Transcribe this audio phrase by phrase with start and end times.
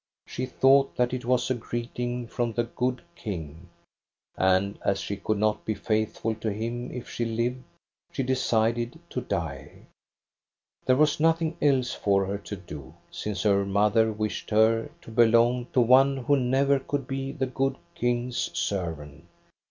[0.25, 3.69] She thought that it was a greeting from the good King;
[4.35, 7.61] and as she could not be faithful to him if she lived,
[8.11, 9.85] she decided to die.
[10.87, 15.67] There was nothing else for her to do, since her mother wished her to belong
[15.73, 19.25] to one who never could be the good King's servant.